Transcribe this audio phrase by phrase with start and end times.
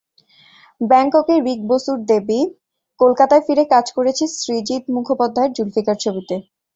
[0.81, 2.39] ব্যাংককে রিক বসুর দেবী,
[2.99, 6.35] কলকাতায় ফিরে কাজ করেছি সৃজিত মুখোপাধ্যায়ের জুলফিকার ছবিতে।